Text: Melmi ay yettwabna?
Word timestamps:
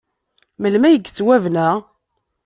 Melmi 0.61 0.85
ay 0.87 0.93
yettwabna? 0.95 1.69